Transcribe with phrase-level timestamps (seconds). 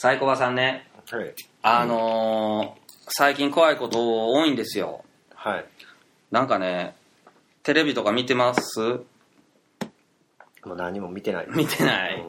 [0.00, 0.86] サイコバさんね。
[1.10, 1.34] はい。
[1.60, 5.04] あのー最近怖いこと多いんですよ。
[5.34, 5.64] はい。
[6.30, 6.94] なんかね
[7.64, 8.78] テレビとか見てます？
[8.80, 9.00] も
[10.66, 11.46] う何も見てない。
[11.48, 12.24] 見てない。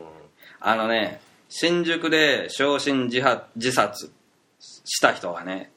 [0.62, 4.12] あのね新宿で焼身自発自殺。
[4.58, 5.70] した人がね。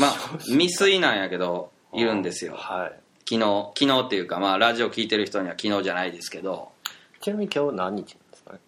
[0.00, 0.10] まあ
[0.48, 2.54] 未遂なんやけどいるんですよ。
[2.56, 3.00] はい。
[3.20, 6.72] 昨日昨日っていうかまあラジオ聞いてる人には昨日じゃないですけど。
[7.20, 8.52] ちなみに今日何日なんですか？
[8.54, 8.58] ね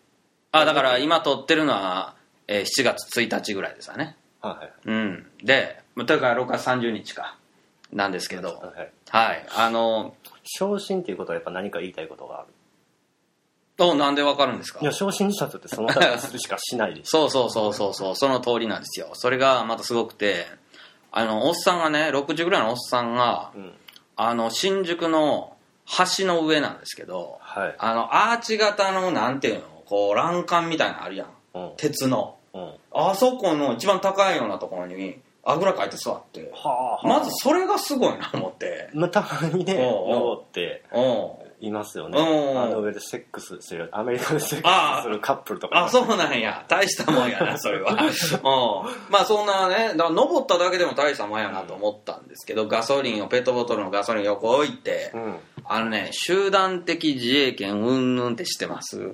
[0.52, 2.14] あだから今撮ってるのは、
[2.48, 4.16] えー7月1日ぐらいですわね。
[4.40, 5.26] はいうん。
[5.42, 7.36] でというか6月30日か。
[7.92, 8.48] なんですけど。
[8.48, 8.58] はい。
[8.76, 8.90] はい。
[9.10, 10.14] はいあの
[10.44, 12.48] 昇進っていうことはやっぱ何か言いたいことがある？
[13.78, 14.80] おなんでわかるんですか？
[14.80, 17.10] いや昇進自殺ってそのためにするしかしないです。
[17.10, 18.16] そうそうそうそうそう。
[18.16, 19.10] その通りなんですよ。
[19.14, 20.46] それがまたすごくて
[21.10, 23.72] あのおっさんがね60ぐらいのおっさんがうん。
[24.16, 25.56] あの新宿の
[26.18, 27.74] 橋の上なんですけどはい。
[27.78, 31.28] あのアーチ型のなんていうのこう欄干みたいなのあるやん
[31.76, 32.36] 鉄の。
[32.54, 32.72] うん。
[32.92, 36.50] あそこの一番高いようなところにあぐらかいて座って。
[36.54, 38.90] はあまずそれがすごいなと思って。
[38.94, 41.30] まあ、たまにね登ってうん。
[41.64, 42.18] いますよね。
[42.18, 42.60] うん。
[42.60, 43.88] あの上でセックスする。
[43.92, 45.84] アメリカでセッああクスするカップルとか。
[45.84, 46.64] あ、そうなんや。
[46.68, 47.92] 大したもんやな、それは。
[47.94, 49.12] うん。
[49.12, 55.36] まあそんなね、だ登っただけでも大したもんやなと思ったんですけど、ガソリンを、ペットボトルのガソリン横置いて、うん。
[55.64, 59.12] あのね、集団的自衛権うんぬんって知ってます？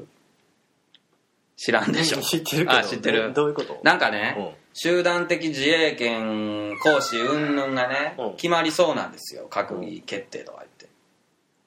[1.60, 2.22] 知らんでしょ。
[2.22, 2.78] 知ってるけど。
[2.78, 3.32] あ、知ってる。
[3.34, 3.80] どういうこと？
[3.82, 4.50] なんかね、うん。
[4.74, 8.32] 集団的自衛権行使うんぬんがね、うん。
[8.34, 9.48] 決まりそうなんですよ。
[9.50, 10.88] 閣議決定とか言って。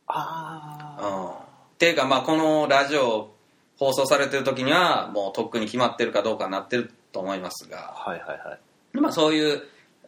[0.07, 1.29] あうん。
[1.31, 3.31] っていうか、まあこのラジオ
[3.77, 8.97] 放送されてる時には、もうとっくに決まってるかどうかになってると思いますが、あはいはいはい。
[8.97, 9.61] まあそういう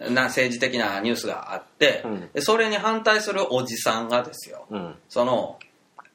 [0.09, 2.29] な政治的なニュースがあって、うん。
[2.33, 4.95] でそれに反対するおじさんがですよ、うん。
[5.09, 5.59] その、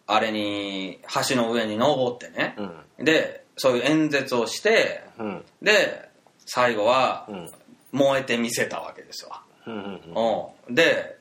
[0.07, 3.05] あれに、橋の上に登ってね、うん。
[3.05, 5.45] で、そういう演説をして、うん。
[5.61, 6.09] で、
[6.47, 7.51] 最後はうん。
[7.93, 9.43] 燃えてみせたわけですわ。
[9.67, 11.19] うんで、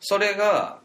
[0.00, 0.80] それが、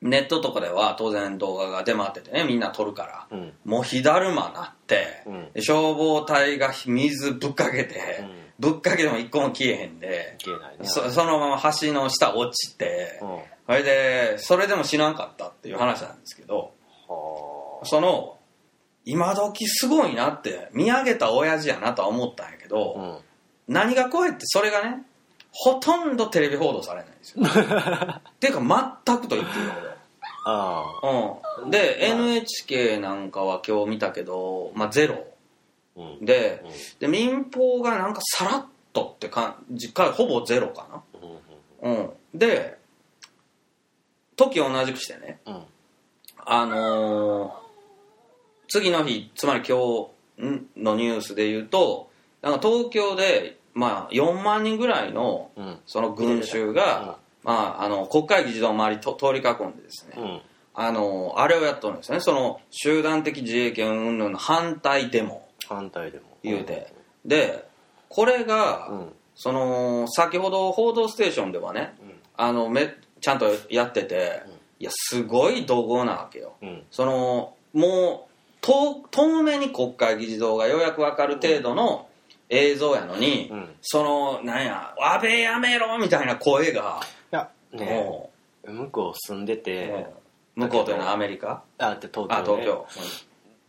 [0.00, 3.52] ネットとかでは当然動画が出回っててね、みんな撮るから、うん。
[3.64, 5.52] もう火だるまなって、うん。
[5.54, 8.30] で消防隊が水ぶっかけて、うん。
[8.58, 10.84] ぶっかけても一個も消えへんで、消えないね。
[10.84, 13.38] そそのまま橋の下落ちて、うん。
[13.66, 16.72] それで、それでも死なんかったっていう話なんですけど、
[17.08, 18.33] はその、
[19.04, 23.16] 今時すごいなって、見上げた親父やなとは思ったんやけあど、うん
[23.66, 25.02] 何が怖いってそれがね、
[25.50, 27.44] ほとんどテレビ報道されないんですよ。
[27.46, 29.66] っ ていうか全くと言っていい
[30.44, 31.62] あほど。
[31.62, 31.70] うん。
[31.70, 35.24] で、NHK なんかは今日見たけど、まあゼロ。
[35.96, 41.02] あうんでうん、で民放がなんかさらっとって感じか、ほぼゼロか
[41.82, 41.96] うんな。
[41.96, 42.10] うん。
[42.34, 42.76] で、
[44.36, 45.62] 時同じくしてね、うん
[46.44, 47.63] あのー
[48.68, 49.78] 次の日、つまり今
[50.38, 52.10] 日んのニュースで言うと、
[52.42, 55.78] なんか東京で、まあ、4万人ぐらいの、うん。
[55.86, 60.40] その群衆が、まあ、あの、国会議事堂周りと通り囲んでですね、うん。
[60.74, 62.20] あの、あれをやっとるんですね。
[62.20, 65.48] その、集団的自衛権運動の反対デモ。
[65.68, 66.92] 反対でも言うて。
[67.24, 67.66] で、
[68.08, 69.12] これが、うん。
[69.34, 71.96] その、先ほど報道ステーションではね、
[72.36, 74.42] あの、め、ちゃんとやってて、
[74.78, 76.54] いや、すごい怒号なわけよ。
[76.62, 76.84] うん。
[76.90, 78.33] その、もう、
[78.66, 82.08] 遠遠目に国会議事堂がようやくわかる程度の
[82.48, 83.74] 映像やのに、うん。
[83.82, 88.30] その、なんや、安倍やめろみたいな声が、いやねも
[88.66, 90.06] 向こう住んでう、て
[90.54, 91.62] 向こうというのはアメリカ？
[91.76, 92.62] あって東あ、京ね。
[92.62, 92.86] 東京。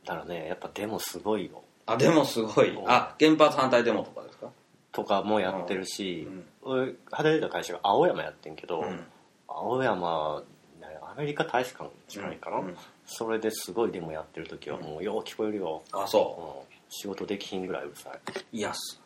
[0.05, 1.61] だからねやっぱデモすごいよ。
[1.87, 2.77] あ、でもすごい。
[2.87, 4.47] あ、原発反対デモとかですか？
[4.93, 6.45] とかもやってるしうん。
[6.61, 9.03] 俺働いてた会社が青山やってんけどうん。
[9.47, 10.41] 青山
[10.79, 12.67] ねアメリカ大使館近いかな、うん。
[12.67, 16.71] うんそれですごいデモやってる時はもうよう聞こえるよ、あ、そう。
[16.73, 16.75] ん。
[16.89, 18.19] 仕事できひんぐらいうるさい、う。
[18.51, 18.97] いや、そ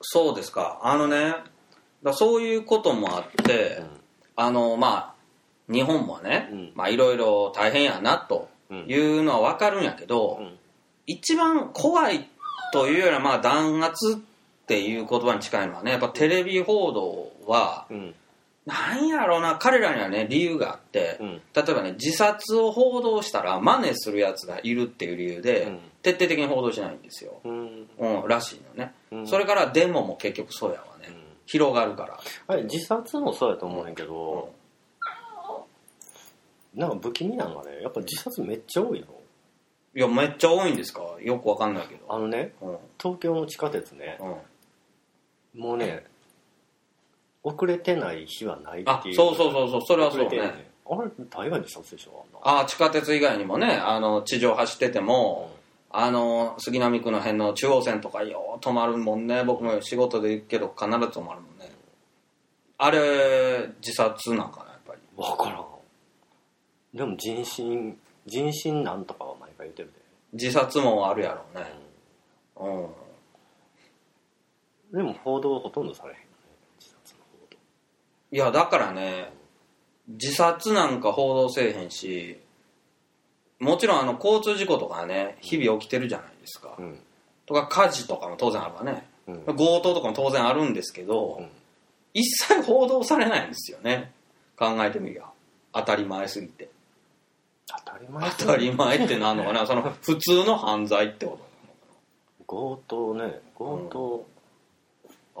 [0.00, 0.80] そうですか。
[0.82, 1.34] あのね、
[2.02, 3.82] だそういうこともあって、
[4.36, 5.14] あの、ま
[5.68, 6.72] あ、日本もね、うん。
[6.74, 8.48] まあ、いろいろ大変やな、と
[8.86, 10.58] いうのはわかるんやけど、うん。
[11.06, 12.28] 一番怖い
[12.72, 18.14] というよりは、まあ、弾圧っていう言葉に近いのはね、やっぱテレビ報道は、うん
[18.68, 27.40] なんやろうな、彼らにはね、理由があって、うん例えばね、自殺を報道したら真似するやつがいるっていう理由で、うん徹底的に報道しないんですよ。
[27.44, 28.94] うんうん、らしいのね。
[29.10, 31.06] うんそれからデモも結局そうやわね。
[31.08, 31.14] うん
[31.46, 32.20] 広がるから。
[32.46, 34.52] あれ自殺もそうやと思うんやけど、
[36.74, 39.06] なんか不気味なのがねやっぱ自殺めっちゃ多いの
[39.96, 41.02] いや、めっちゃ多いんですか？
[41.20, 42.04] よくわかんないけど。
[42.08, 42.76] あのねうん。
[42.98, 44.18] 東京の地下鉄ね
[45.54, 45.60] うん。
[45.60, 46.04] もうね
[47.42, 49.14] 遅れてない日はないあっていう。
[49.14, 50.38] そうそうそうそうそれはそうね。
[50.38, 50.50] ねん
[50.90, 52.60] あれ大概自殺でしょあんな。
[52.62, 55.50] あ地下鉄以外にもね、あの、地上走ってても、
[55.90, 59.42] あの杉並区の辺の中央線とかよう止まるもんね。
[59.44, 61.72] 僕も仕事で行くけど必ず止まるもんね。
[62.76, 65.00] あれ自殺なんかなやっぱり。
[65.16, 65.64] 分からん。
[66.94, 67.96] でも人身
[68.26, 69.92] 人身なんとかは毎回言ってる
[70.34, 71.64] 自殺もあるやろうね。
[71.64, 72.84] で、うん。
[72.84, 72.90] うん。
[74.92, 76.18] でも報道ほとんどされへん
[78.30, 79.32] いやだからね
[80.06, 82.38] 自殺なんか報道せえへんし
[83.58, 86.98] もちろんあの交通事故とかね日々起きてるじゃないですか、うん。
[87.46, 89.06] とか火事とかも当然あるわね。
[89.26, 89.56] うん。
[89.56, 91.48] 強盗とかも当然あるんですけど、うん。
[92.14, 94.12] 一切報道されないんですよね。
[94.56, 95.24] 考えてみりゃ。
[95.72, 96.68] 当たり前すぎて。
[97.84, 99.66] 当たり前当たり前ってなんのかな。
[99.66, 101.38] その普通の犯罪ってこ
[102.46, 104.26] 強盗ね強盗、と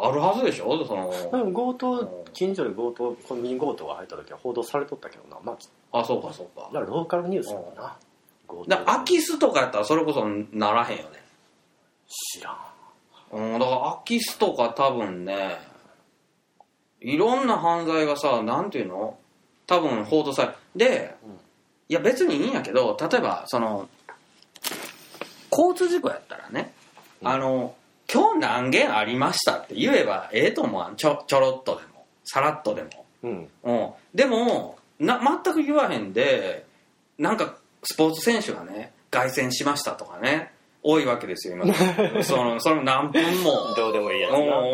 [0.00, 0.84] あるはずでしょ？
[0.86, 1.78] そのでも強うん。
[1.78, 5.40] 盗近所で強盗コンビニ強盗が入った時は報道されとったけどな。
[5.42, 5.58] ま
[5.92, 6.68] ああそうかそうか。
[6.72, 7.96] だからローカルニュースだもんな。
[8.46, 8.70] 強盗。
[8.70, 11.22] だから空き巣とかやったらそれこそならへんよね。
[12.06, 12.56] 知らん。
[13.32, 15.58] うんだから空き巣とか多分ね
[17.00, 19.18] いろんな犯罪がさなんていうの？
[19.66, 20.54] 多分報道され
[20.88, 21.32] で、うん。
[21.88, 23.88] いや別にいいんやけど例えばその
[25.50, 26.72] 交通事故やったらね、
[27.22, 27.28] うん。
[27.28, 27.74] あの
[28.12, 30.96] 今日何件ありましたって言えばええと思わん？
[30.96, 32.06] ちょちょろっとでも。
[32.24, 33.04] さらっとでも。
[33.22, 33.48] うん。
[33.64, 36.64] うん、でもな全く言わへんで
[37.18, 40.52] なんかスポーツ選手がね凱旋しましたとかね
[40.82, 41.74] 多いわけですよ今。
[42.24, 43.74] そのその何分も。
[43.76, 44.72] どうでもいいやつうんなうん。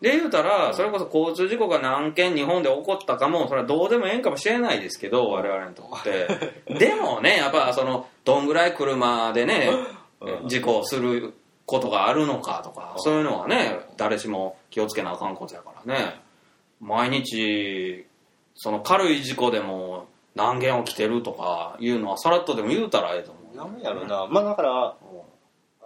[0.00, 6.26] で言うたらそれこそ交通事故が何件日本で起こったかもそれはどうでもええんかもしれないですけど我々にとって。
[6.78, 9.70] でもねやっぱそのどんぐらい車でね
[10.20, 10.48] うん。
[10.48, 11.34] 事故する
[11.70, 16.20] ことがあるのかとかそういうのはね誰しも気をつけなあかんことやからね。
[16.80, 18.06] 毎日
[18.56, 24.26] その軽い事故でも何件起きてるとかいうのはさらっとでも言うたらええと思うなんやろな。
[24.26, 24.96] まあだから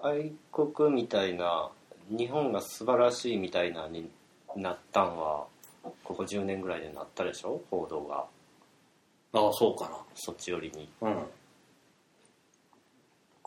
[0.02, 1.70] 愛国みたいな
[2.10, 4.10] 日本が素晴らしいみたいなに
[4.56, 5.46] なったんは
[6.04, 7.60] ここ10年ぐらいでなったでしょ？
[7.70, 8.24] 報道が。
[9.32, 10.88] ああそうかそっち寄りに。
[11.00, 11.16] なうん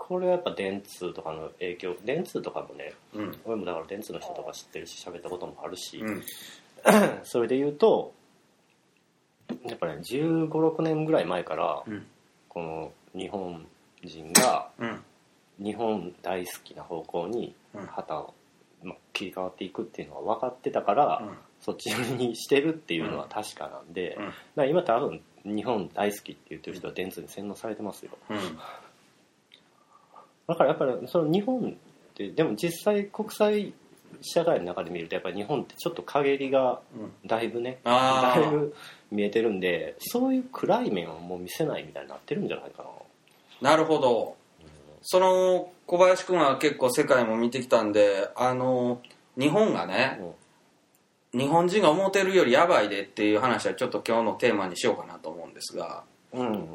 [0.08, 3.38] これはやっぱ電通とかの影響電通とかもねうん。
[3.44, 6.24] 俺もだから電通の人とか知ってるし喋ったこともあるし、うん。
[7.24, 8.14] それで言うと
[9.66, 12.06] やっぱね1 5 6年ぐらい前からうん。
[12.48, 13.66] この日本
[14.04, 15.04] 人がうん。
[15.60, 17.86] 日本大好きな方向にうん。
[17.88, 18.34] 旗を、
[18.84, 21.38] まあ、切り替わっていくっていうのは分かってたから、うん。
[21.60, 24.26] そっち寄りにしてるっていうのは確かなんで、うん。
[24.26, 28.12] だから今多分日本大好きって言ってる人は電通に洗脳されてますよ。
[28.30, 28.38] うん
[30.48, 33.74] だからやっぱりその日本ってでも実際国際
[34.22, 37.28] 社会の中で見るとやっぱり日本ってちょっと陰りがうん。
[37.28, 38.74] だいぶねああだいぶ
[39.12, 42.84] 見えてるんでそういう暗い面をもう見せないみたいになってるんじゃないか
[43.62, 43.72] な。
[43.72, 44.36] なるほど。
[45.02, 49.02] その小林君は結構世界も見てきたんであの
[49.38, 50.20] 日本がね
[51.34, 56.04] 日本人が思ってるよりやばいでっていう話はちょっと今日のテーマにしようかなと思うんですが。
[56.34, 56.68] うん。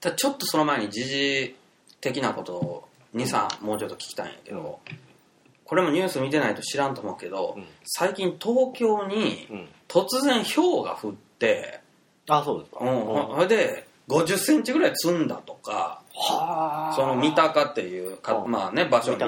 [0.00, 1.56] ただちょっとその前に時事
[2.00, 4.80] 的なことを23もうちょっと聞きたいんやけど、
[5.64, 7.64] これもニュース見てないと知らんと思うけど、うん。
[7.84, 9.68] 最近東京にうん。
[9.86, 11.80] 突然氷が降って、
[12.28, 12.78] あそうですか。
[12.80, 12.88] うん。
[12.88, 16.92] ほそれで50センチぐらい積んだとかはあ。
[16.94, 18.50] その三鷹っていうか、うん。
[18.50, 19.26] まあね、場所にダ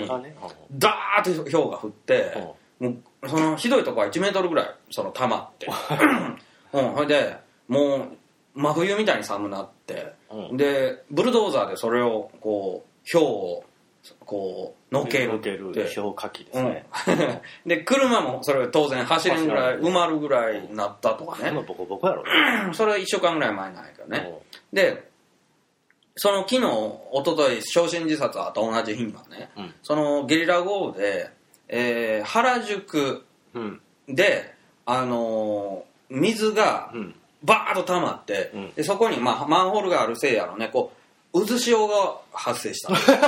[1.25, 2.89] ーッと氷が降って、も
[3.23, 5.69] うそのひどいとこは1メートルぐらいその溜まって、
[6.75, 7.37] うん、それで
[7.69, 8.09] もう
[8.55, 10.57] 真冬みたいに寒なって、うん。
[10.57, 13.65] でブルドーザーでそれをこう氷を
[14.25, 15.95] こうのけるって。
[15.95, 16.65] 氷河期ですうん。
[17.19, 21.51] ね、で車もそれ当然走れんぐらい埋まるぐらいになったとかね。
[21.51, 22.31] 今ボコボコやろね。
[22.75, 24.41] それは1週間ぐらい前なんやけどね、
[24.73, 25.09] で
[26.17, 29.75] その昨日一昨日焼身自殺あと同じ日にはね、うん。
[29.83, 31.31] そのゲリラ豪雨で、
[31.69, 33.81] えー原宿うん。
[34.09, 34.53] で、
[34.85, 38.73] あのー水がうんバーッと溜まって、うん。
[38.75, 40.93] でそこに、まあ、マンホールがあるせいやろねこ
[41.33, 42.95] う渦潮が発生した。
[42.95, 43.19] す うん。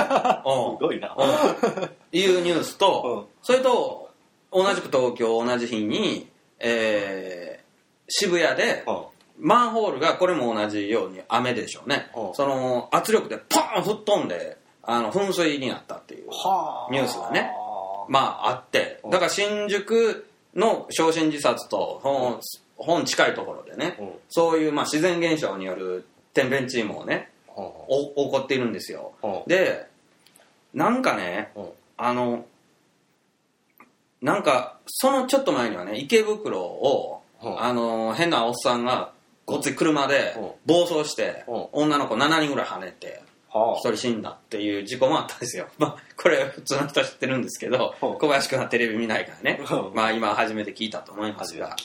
[0.77, 1.15] ごいな。
[1.17, 1.89] うん。
[2.17, 4.09] いうニュースと、それと
[4.51, 6.29] 同じく東京同じ日に、
[6.59, 7.65] えー
[8.07, 9.03] 渋谷で、うん。
[9.39, 12.11] マンホールがこれも同じように雨でしょうね。
[12.15, 12.33] うん。
[12.35, 16.91] その圧力でポーン吹っ飛んであの噴水になったっていうはあ。
[16.91, 17.51] ニュースがね
[18.07, 18.99] まああって。
[19.03, 19.09] うん。
[19.09, 22.39] だから新宿の焼身自殺と本
[22.77, 24.09] 本近いところでねうん。
[24.29, 29.13] そういうまあ自然現象による天変地異もねうんお起こっているんですよ。
[29.23, 29.27] う。
[29.27, 29.87] んで
[30.73, 31.69] なんかねうん。
[31.97, 32.45] あの
[34.21, 37.61] なんかそのちょっと前にはね池袋をうん。
[37.61, 39.11] あの変なおっさんが
[39.45, 40.51] ごっつい車でうん。
[40.65, 41.67] 暴走してうん。
[41.71, 43.23] 女の子7人ぐらい跳ねては
[43.77, 45.67] 一人死んだっていう事故もあったんですよ。
[45.79, 49.61] まあ、これ普通の人は知ってるんですけど、小林くんはテレビ見ないからね。
[49.69, 49.73] う。
[49.91, 51.75] んまあ今初めて聞いたと思いますが。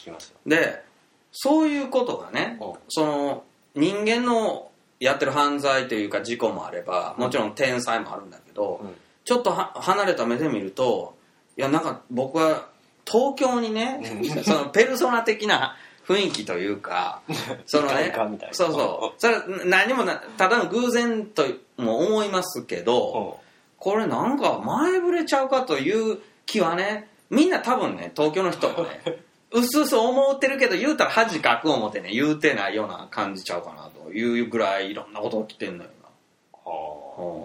[0.47, 0.83] で、
[1.31, 2.65] そういうことがねう。
[2.65, 8.95] ん、その人間のやってる犯罪というか事故もあれば、もちろん天才もあるんだけど、うん。
[9.25, 11.15] ちょっとは離れた目で見ると、
[11.57, 12.67] いやなんか僕は
[13.07, 14.25] 東京にね、うん。
[14.43, 15.77] そのペルソナ的な
[16.11, 17.23] 雰囲気というか、
[17.67, 18.13] そのね
[18.51, 21.45] そうそう、それは何もな、ただの偶然と
[21.77, 23.39] も思いますけど、
[23.79, 37.39] これなんか前触れちゃうかという気はね、みんな多分ね、東京の人もね、 うすうす思ってるけど、言うたら恥かく思ってね、言うてないような感じちゃうかなというぐらいいろんなこと起きてんのよは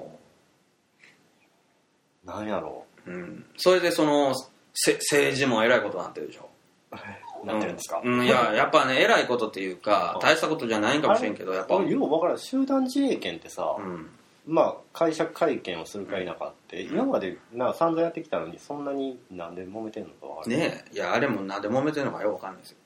[2.25, 2.33] な。
[2.33, 3.45] あなんやろうん。
[3.57, 4.33] それでその、
[4.73, 6.49] せ政治も偉いことになってるでしょ。
[7.45, 14.09] うなってるんですか、うん、いや、 やっぱね、偉いことっていうか、大したことじゃないんかもしれんけど、やっぱ、俺よう分からん集団自衛権ってさ、うん。
[14.47, 22.77] まあ会社会見をするか否かって、今までな散々やってきたのにそんなになんで揉めてんのか分からんねえ、いや、あれもなんで揉めてんのかよくわかんないですよ。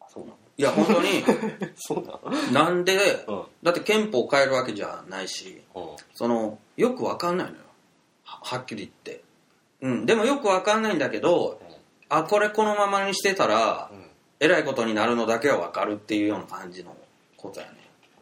[0.00, 0.36] あそうなの？
[0.56, 1.24] いや、本当に、
[1.76, 2.52] そうなの？
[2.52, 3.42] なんで、うん。
[3.62, 5.82] だって憲法を変えるわけじゃないし、うん。
[6.14, 7.62] その、よくわかんないのよ。
[8.24, 9.24] ははっきり言って。
[9.80, 11.60] うん、でもよくわかんないんだけど、
[12.08, 14.08] あ、これこのままにしてたら、うん
[14.40, 16.96] えらいことになるのだけはわかるっていうような感じの
[17.36, 17.72] ことやね。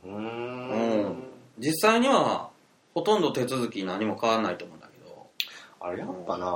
[0.04, 1.22] うーうんん。
[1.58, 2.48] 実際には、
[2.94, 5.26] ほとんど手続き何も変わらないと思うんだけど。
[5.78, 6.46] あれやっぱな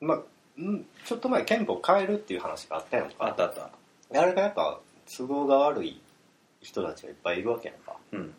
[0.00, 0.22] まあ
[0.58, 3.70] うんちょっと前憲法変えるっていう話があったやんかあったあった。
[4.20, 4.78] あれがやっぱ
[5.16, 6.00] 都合が悪い
[6.60, 8.34] 人たちがいっぱいいるわけやんかうん。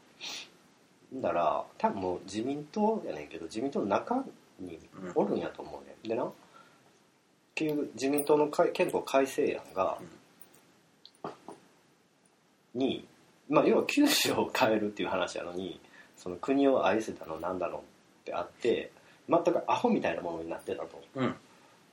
[1.14, 4.24] だから多分もう自民党やねんけど自民党の中
[4.60, 4.80] に
[5.14, 6.26] おるんやと思うね、ん、でな
[7.66, 9.98] 自民党の改憲法改正案が、
[12.76, 13.06] に
[13.50, 15.80] まあ要は九州を変えるっていう話やのに
[16.18, 17.84] その国を愛せたのなんだろうっ
[18.26, 18.92] てあって
[19.30, 21.02] 全くアホみたいなものになってたと。
[21.16, 21.36] うん。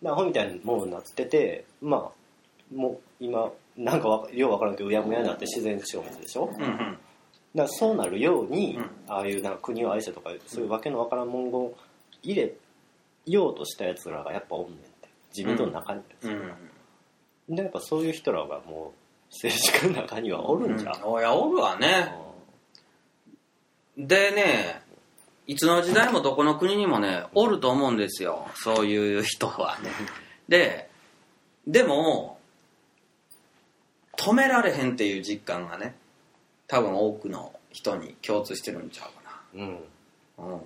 [0.02, 6.98] でアホみたいなものになっててまあもう今なんかわようわからんけどうやむやになって自然消滅でしょ、うんうん。
[7.54, 8.90] だそうなるように、うん。
[9.08, 11.74] ああいうなんか国を愛せとかそういうわけのわからん文言を
[12.22, 12.52] 入れ
[13.26, 14.78] ようとしたやつらがやっぱおんねん
[15.36, 16.28] 自民党の中にで
[17.48, 17.56] うん。
[17.56, 18.94] でやっぱそういう人らがも
[19.30, 22.14] う政治家の中にはおるんじゃん、うん、おや、おるわね。
[23.96, 24.82] でね、
[25.46, 28.48] いつの時代もどこの国にもね、おると思うんですよ。
[28.54, 29.90] そういう人はね。
[30.48, 30.88] で、
[31.66, 32.38] でも、
[34.16, 35.94] 止められへんっていう実感がね、
[36.66, 39.78] 多分多くの人に共通してるんちゃうかうん
[40.38, 40.44] な。
[40.44, 40.60] うん。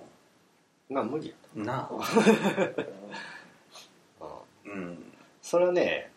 [0.89, 1.99] まあ無理やなあ。
[4.69, 5.03] と、うんうん。
[5.41, 6.11] それはね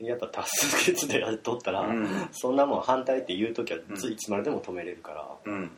[0.00, 5.60] やっぱ多数決でやっとったら、うんそんなもん反対って言う時はつうんいつまででも止めれるから、うん。
[5.60, 5.70] うん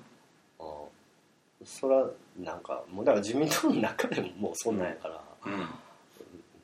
[1.65, 5.21] それはなんかもうだから自民党の中でももうそんなんやから、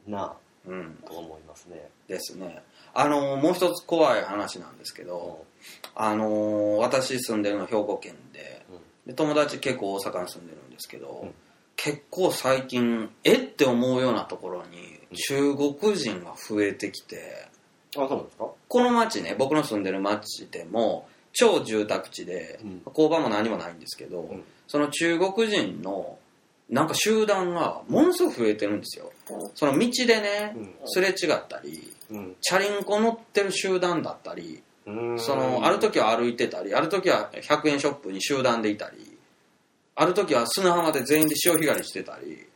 [0.06, 0.12] うん。
[0.12, 0.34] なあ
[0.66, 0.98] うん。
[1.04, 2.62] と思いますね、ですね。
[2.94, 5.44] あの、もう一つ怖い話なんですけど、
[5.94, 11.34] あの、私住んでるの兵庫県で、うんで友達結構大阪に住んでるんですけど、うん
[11.76, 13.34] 結構最近え？
[13.34, 17.48] って思うようなところに中国人が増えてきて。
[17.96, 18.46] あそうなんですか？
[18.68, 22.82] この町ね僕の住んでる町でも超住宅地で、うん。
[22.86, 24.44] 交番も何もないんですけど、ん。
[24.68, 26.18] その中国人の
[26.70, 29.12] なんか集団がものすごく増えてるんですよ。
[29.54, 30.74] その道でね、うん。
[30.86, 32.36] すれ違ったりうん。
[32.40, 35.18] チャリンコ乗ってる集団だったりうん。
[35.18, 39.13] そのある時は歩いてたりある時は100円ショップに集団でいたり
[39.96, 42.46] ある時は砂浜で全員で潮干狩りしてたり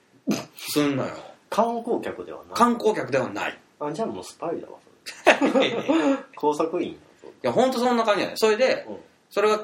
[0.56, 1.10] すんのよ。
[1.50, 2.54] 観光客ではない。
[2.54, 3.58] 観光客ではない。
[3.80, 4.78] あじゃあもうスパイだわ
[5.40, 5.68] それ。
[5.68, 5.72] い
[6.36, 8.32] 工作員だや本当そんな感じやね。
[8.36, 8.96] それでうん。
[9.30, 9.60] それが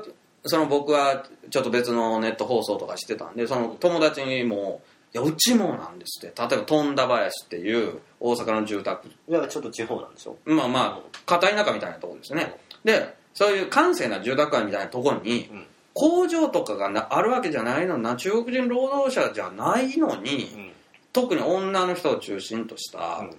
[0.46, 4.82] その僕はちょっと別のネット放送とかしてたんでその友達にも
[5.14, 6.40] 「いやうちもなんです」って。
[6.40, 9.08] 例えば富田林っていう大阪の住宅。
[9.28, 10.36] だからちょっと地方なんでしょ？
[10.44, 12.56] まあまあ片田舎みたいなところですね。
[12.84, 20.72] でそういう閑静な住宅街みたいなところにうん工場とかがなあるわけじゃないのな中国人労働者じゃないのに、うん。
[21.12, 23.36] 特に女の人を中心とした、うん。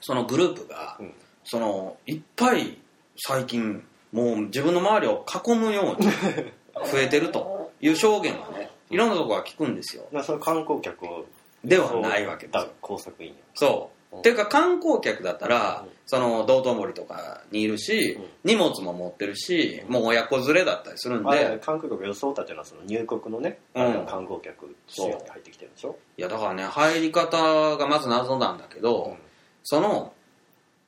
[0.00, 1.14] そのグループが、うん。
[1.44, 2.78] そのいっぱい
[3.16, 6.08] 最近もう自分の周りを囲むように
[6.90, 10.04] 増えてるという証言がねいろんなところが聞くんですよ。
[10.22, 11.26] その観光客を
[11.64, 13.30] ではないわけです工作員。
[13.30, 14.22] やそう、うん。
[14.22, 15.92] ていうか観光客だったら、うん。
[16.06, 18.24] その道頓堀とかにいるし、うん。
[18.44, 21.58] 荷物も持ってるし、もう親子連れだったりするんで。
[21.64, 24.06] 観光客予想たちのはその入国のね、うん。
[24.06, 25.96] 観光客支援に入ってきてるでしょ？
[26.18, 29.16] いやだからね入り方がまず謎なんだけど、うん。
[29.64, 30.12] その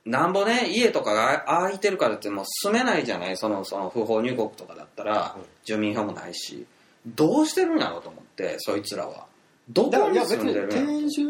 [0.05, 3.37] なんぼね家とかが空いてるからってもう住めないじゃない？
[3.37, 5.43] そのその不法入国とかだったらうん。
[5.65, 6.67] 住民票もないし。
[7.07, 9.27] どうしてるんやろうと思ってそいつらは
[9.69, 10.71] どこにいや別に住んでる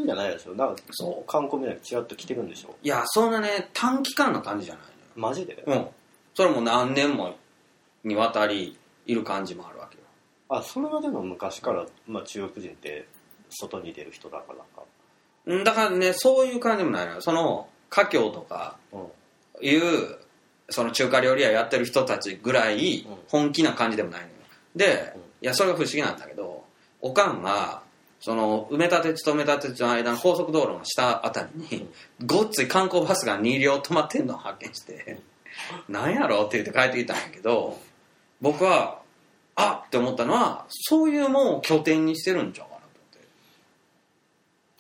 [0.07, 1.31] じゃないでしょだからそう。
[1.31, 2.75] 観光みたいにチラッと来てるんでしょ。
[2.83, 5.89] いやそんなね短期間の感じじゃないマジで、のようん。
[6.35, 7.37] それも何年も
[8.03, 8.77] にわたり
[9.07, 10.03] いる感じもあるわけよ。
[10.49, 13.07] あそれはでも昔から、まあ、中国人って
[13.51, 14.83] 外に出る人だからか。
[15.47, 17.21] うんだからねそういう感じもないのよ。
[17.21, 19.65] その華僑とかうん。
[19.65, 20.19] いう
[20.71, 24.33] その中華料理屋やってる人たちぐらいうん本気な感じでもないのよ。
[24.75, 25.21] で、うん。
[25.21, 26.65] いやそれが不思議なんだけど
[27.01, 27.84] おかんが
[28.25, 31.87] その埋め立て地と埋め立て地の間の高速道路の下あたりに
[32.25, 35.19] ごっつい観光バスが2両止まってんのを発見して
[35.91, 37.79] なんやろって言って帰ってきたんやけど
[38.41, 39.03] 僕は
[39.57, 42.81] あって思ったのはそういうもんを拠点にしてるんちゃうかな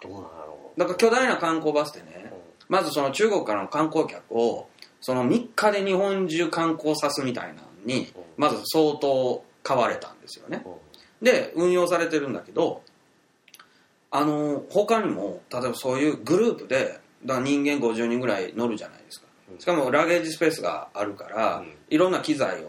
[0.01, 0.29] と思って。
[0.29, 4.69] どうなんやろだから巨大な観光バスでね、うまずその中国からの観光客を
[5.03, 8.23] その3日で日本中観光さすみたいなのにうん。
[8.39, 10.63] まず相当買われたんですよね。
[10.65, 11.25] うん。
[11.25, 12.81] で運用されてるんだけど
[14.17, 19.27] あの他にも例えばそういうグループでだ人間50人ぐらい乗るじゃないですか。
[19.51, 19.59] うん。
[19.59, 21.75] しかもラゲージスペースがあるから、うん。
[21.91, 22.69] いろんな機材を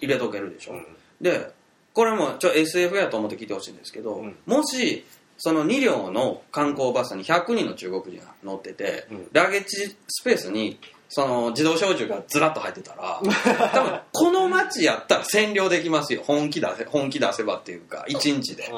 [0.00, 0.86] 入れとけるでしょ、うん。
[1.20, 1.50] で
[1.92, 4.36] これもちょ SF やと思って聞いてほしいんですけど、うん。
[4.46, 5.04] もし
[5.36, 9.28] その2両の観光バスに100人の中国人が乗ってて、うん。
[9.32, 10.78] ラゲッジスペースに
[11.10, 13.20] その自動小銃がずらっと入ってたら
[13.74, 16.22] 多分この街やったら占領できますよ。
[16.24, 18.72] 本気出せ本気出せばっていうか1日で、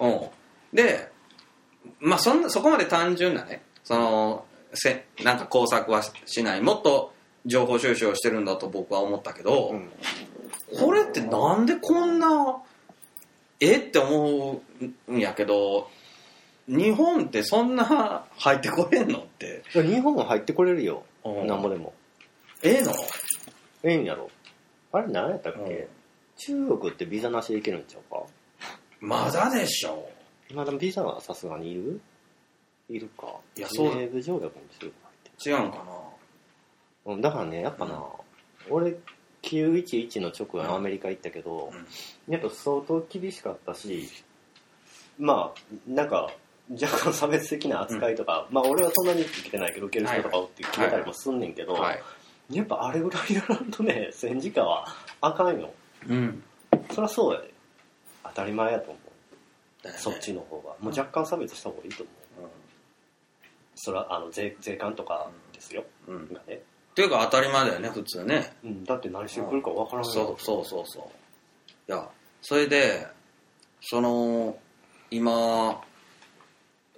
[0.00, 0.08] うん。
[0.08, 0.28] うん、
[0.72, 1.14] で
[2.00, 7.12] まあそんなそこまで単純なねそのせなんか工作はしないもっと
[7.46, 9.90] 情報収集をしてるんだと僕は思ったけど、うん。
[10.78, 12.56] これってなんでこんな
[13.60, 14.60] えって思
[15.06, 15.88] うんやけど
[16.68, 19.62] 日本ってそんな入ってこれんのって。
[19.72, 21.04] 日本は入ってこれるよ。
[21.24, 21.46] うん。
[21.46, 21.94] なんぼでも。
[22.62, 22.92] ええの？
[23.84, 24.28] ええんやろ。
[24.92, 25.68] あれ何やったっうん。
[25.68, 25.88] け
[26.38, 28.24] 中国ってビザなしで行けるんちゃうか？
[28.98, 30.08] まだでしょ
[30.54, 32.00] まあでもビザはさすがにいる？
[32.88, 33.26] いるか。
[33.56, 35.50] いやそうジュネーブ条約に中国入って。
[35.50, 35.76] 違うんか
[37.06, 38.02] るうんだからねやっぱな、
[38.70, 38.96] 俺
[39.42, 42.32] 911の直後にアメリカ行ったけど、うん。
[42.32, 44.08] やっぱ相当厳しかったし
[45.18, 46.30] まあなんか
[46.70, 52.02] 若干差別的な扱いとか、まあ俺はそんなに受けてないけど受ける人とかおって決めたりもすんねんけど、なはい。
[52.50, 54.86] やっぱあれぐらいやらんとね戦時下は
[55.20, 55.72] あかんよ。
[56.08, 56.42] うん。
[56.92, 57.52] そりゃそうやで。
[58.24, 58.96] 当たり前やと思う、
[59.86, 60.00] だよね。
[60.00, 60.74] そっちの方が。
[60.80, 62.16] もう若干差別した方がいいと思う。
[63.76, 66.60] それはあの税税関とかですよ、うん、うん、っがね、
[66.94, 68.52] ていうか当たり前だよね普通ね。
[68.64, 70.04] うん、だって何してくるかわからん。
[70.04, 71.92] よそうそうそうそう。
[71.92, 72.08] いや
[72.40, 73.06] それで
[73.82, 74.56] その
[75.10, 75.82] 今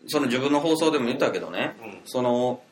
[0.06, 2.00] その自分の放送でも言ったけどね、うん。
[2.04, 2.62] その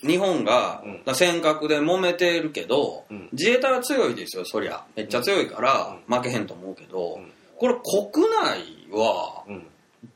[0.00, 1.14] 日本がうん。
[1.14, 3.28] 尖閣で揉めてるけど、うん。
[3.32, 4.84] 自衛隊は強いですよそりゃ。
[4.96, 7.32] めっちゃ強いから負けへんと思うけど、うん。
[7.56, 9.66] これ国内はうん。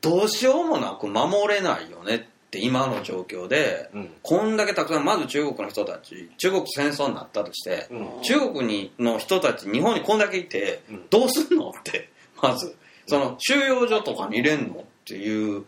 [0.01, 4.09] どうしようもなく守れないよねって今の状況でうん。
[4.21, 8.21] こんだけたくさんまず中国の人たち中国と戦争になったとして、うん。
[8.21, 11.05] 中国にの人たち日本にこんだけいて、うん。
[11.09, 12.09] どうすんのって
[12.41, 12.75] まず
[13.07, 15.65] その収容所とかに入れんのっていう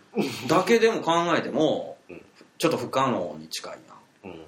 [0.47, 2.21] だけでも考えてもうん。
[2.57, 4.29] ちょっと不可能に近いな。
[4.29, 4.41] うん。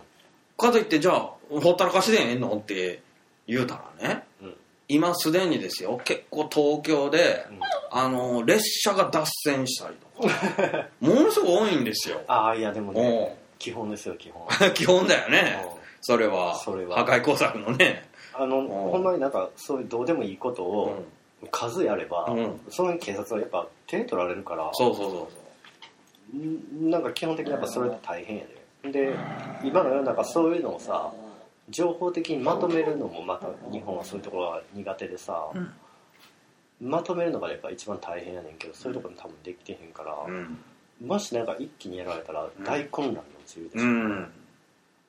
[0.58, 3.02] かといってじゃあほったらかしでええのって
[3.48, 4.57] 言うたらねうん
[4.90, 6.00] 今すでにですよ。
[6.04, 7.60] 結構東京で、うん。
[7.92, 10.88] あの列車が脱線したりとか。
[11.02, 12.22] ものすごい多いんですよ。
[12.28, 14.48] ああいやでもおね基本ですよ基本。
[14.74, 15.62] 基本だよね。
[15.66, 15.74] う。
[15.76, 16.56] んそれは。
[16.56, 16.98] それは。
[17.06, 18.08] 破壊工作のね。
[18.34, 21.04] あのんほんまになんかそういうどうでもいいことを
[21.52, 22.62] 数やれば、うん。
[22.70, 25.28] その警察はやっぱ手取られるからそうそうそう
[26.32, 28.44] そんなんか基本的にやっぱそれって大変や
[28.84, 28.92] で。
[28.92, 29.16] で
[29.64, 31.12] 今の世の中そういうのをさ
[31.70, 35.72] 情報的にまとめるのもまた日本はそういうところが苦手でさ、うん。
[36.80, 40.58] まとめるのがやっぱ一番大変やねんけどそういうところに多分できてへんから、ううん。
[41.06, 44.32] もしなんか一気にやられたら大混乱の中でしょ、うん。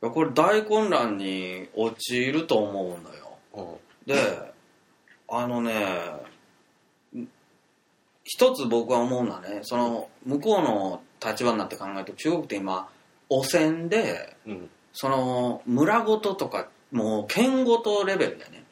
[0.01, 3.79] これ大混乱に陥ると思うのよ。
[4.07, 4.15] うん。
[4.15, 4.55] で
[5.29, 5.75] あのね
[8.25, 12.89] 一つ僕は思うのはねその向こうの立場になって考えると中国って今
[13.29, 18.65] 汚染でうんその村ごととかもう県ごとレベルでね。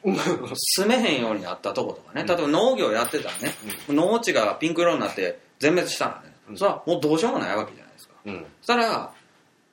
[0.75, 2.25] 住めへんようになったとことかね。
[2.25, 3.53] 例えば農業やってたらね、
[3.87, 6.57] 農地がピンク色になって全滅したらね、うん。
[6.57, 8.13] それはもうどうしようもないわけじゃないですか。
[8.25, 8.45] うん。
[8.61, 9.13] そしたら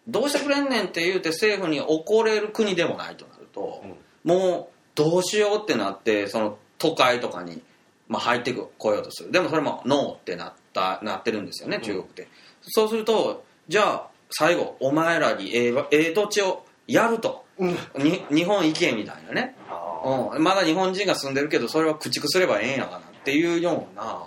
[0.07, 3.83] どうしてくれんねんって言うて政府に怒れる国でもないとなると、
[4.23, 7.63] もうどうしようってなってその都会とかに、
[8.09, 9.33] まあ、入ってこようとする。
[9.33, 12.29] でもそれもノーってなったなってるんですよね中国って、
[12.63, 17.45] そうするとじゃあ最後お前らにええ土地をやると。
[17.59, 17.77] うん。
[18.03, 24.25] に日本行けみたいなね、あうん、まだ日本人が住んでるけどそれは駆逐すればええんやがなっていうような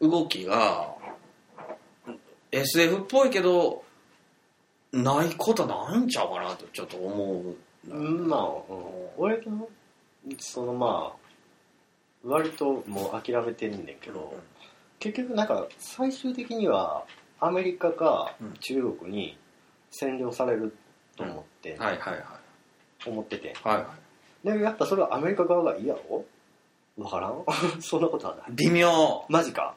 [0.00, 0.94] 動きが
[2.52, 3.82] SF っぽいけど
[4.92, 7.56] ないことないんちゃうかなとちょっと思う
[7.90, 8.56] うんまあ、うん、
[9.16, 9.68] 俺の
[10.38, 11.22] そのまあ
[12.24, 14.32] 割ともう諦めてんねんけど、
[15.00, 17.04] 結局なんか最終的には
[17.44, 18.52] アメリカかうん。
[18.60, 19.36] 中国に
[19.90, 20.74] 占領される
[21.16, 23.10] と思って、はいはいはい。
[23.10, 23.54] 思ってて。
[23.62, 23.94] はいは
[24.44, 24.56] い。
[24.58, 26.24] でやっぱそれはアメリカ側がいいやろ？
[26.98, 27.44] わからん？
[27.80, 28.46] そんなことはない。
[28.50, 29.24] 微妙。
[29.28, 29.74] マジか？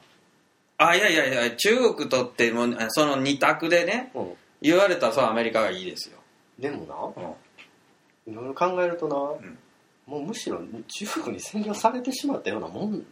[0.78, 4.34] あいやいやいや中国とってもその二択でねうん。
[4.62, 6.17] 言われたらそうアメリカがいいですよ、
[6.58, 6.88] でもうん。
[7.23, 7.30] な、
[8.28, 9.15] いろいろ考えるとな、
[9.47, 9.58] ん。
[10.06, 13.06] もうむしろ中国に占領されてしまったようなもん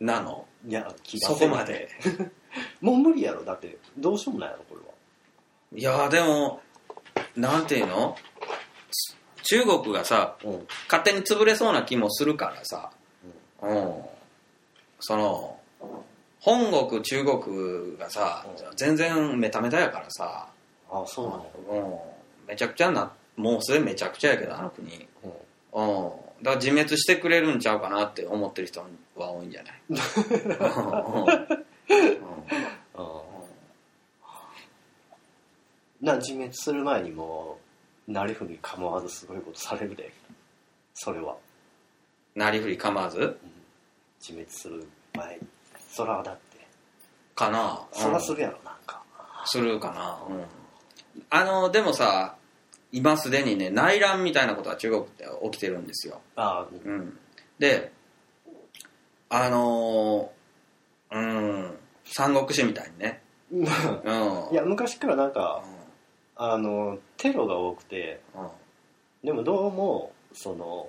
[0.00, 0.46] なの？
[0.66, 1.88] いや気がそこまで
[2.80, 3.44] もう無理やろ。
[3.44, 4.86] だってどうしようもないやろこれは。
[5.76, 6.60] いやでも
[7.36, 8.16] なんていうの？
[9.42, 10.66] 中国がさうん。
[10.90, 12.90] 勝手に潰れそうな気もするからさ、
[13.60, 13.94] うん、
[15.00, 15.58] その
[16.40, 20.48] 本国中国がさ全然メタメタやからさ、
[20.90, 21.82] ああそうなんや。
[21.82, 21.98] うん、
[22.48, 25.30] めちゃくちゃなもうすでにめちゃくちゃやけどあの国、うん。
[25.72, 26.10] うん、
[26.42, 28.84] だから自滅してくれるんちゃうかなって思ってる人
[29.16, 29.96] は多いんじゃない、 うん
[31.24, 31.64] うん
[36.02, 37.58] な自滅する前にも
[38.08, 40.12] うなりふり構わずすごいことされるで。
[40.94, 41.36] それは。
[42.34, 43.38] なりふり構わず？
[44.20, 45.36] 自滅する前。
[45.36, 45.40] に
[45.90, 46.66] そらだって。
[47.34, 49.02] かな、そらするやろなんか。
[49.46, 50.44] するかな、うん、
[51.30, 52.36] あのでもさ
[52.92, 56.66] 今すでにね内乱みたいなことは中国って起きてるんですよ、ああ。
[56.84, 57.18] うん、
[57.58, 57.92] で
[59.28, 60.43] あのー
[61.14, 61.78] うん。
[62.04, 63.22] 三国志みたいにね、
[63.52, 63.60] うん。
[63.60, 65.64] うん、いや昔からなんか
[66.36, 68.48] あのテロが多くてうん。
[69.22, 70.88] でもどうもその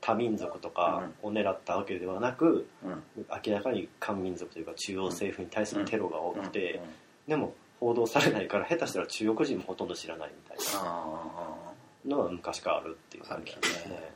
[0.00, 3.02] 多民族とかを狙ったわけではなく、うん。
[3.46, 6.82] 明らかに漢民族というか中央政府に対するテロが多くて、うん。
[6.82, 6.88] うん。
[7.28, 11.72] でも報道されないから下手したら中国人もほとんど知らないみたいなあ
[12.06, 14.10] のが昔からあるっていう感じですね。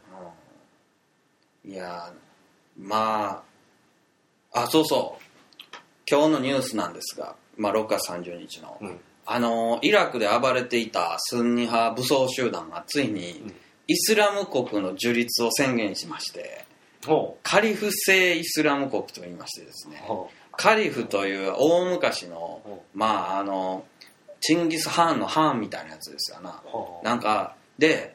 [1.64, 3.42] いやーま
[4.52, 5.22] ああそうそう
[6.10, 9.00] 今日のニュースなんですが、まあ、6月30日の、うん。
[9.26, 13.54] あのイラクで暴れていたスンニ派武装集団がついにうん。
[13.88, 16.66] イスラム国の樹立を宣言しまして
[17.06, 20.02] ほカリフ制イスラム国と言いましてですね
[20.56, 23.84] カリフという大昔のほまああの
[24.40, 26.62] チンギス・ハーンのハーンみたいなやつですよな。
[27.02, 28.14] なんかで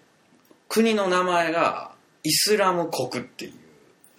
[0.70, 1.92] 国の名前が
[2.24, 3.54] イスラム国っていう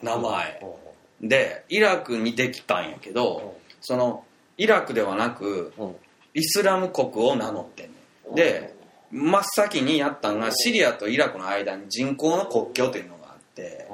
[0.05, 0.59] 名前。
[0.61, 0.85] ほ
[1.21, 4.25] でイラクにできたんやけどその
[4.57, 6.01] イラクではなくうほ
[6.33, 7.93] イスラム国を名乗ってんね
[8.33, 8.35] ん。
[8.35, 8.75] で
[9.13, 13.87] 真っ先にやったんがシリアとイラクの間に人工の国境というのがあって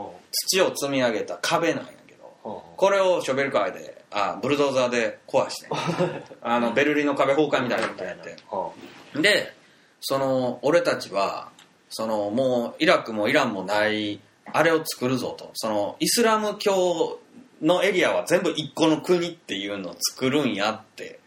[0.49, 5.69] 土を積み上げた壁なんやけどこれをショベルカーであブルドーザーで壊して
[6.41, 8.73] あのベルリンの壁崩壊みたいなことやってほ
[9.15, 9.53] で
[10.01, 11.51] その俺たちは
[11.91, 14.21] そのもうイラクもイランもない
[14.53, 15.51] あれを作るぞと。
[15.55, 17.21] そのイスラム教
[17.61, 21.21] のエリアは全部一個の国っていうのを作るんやって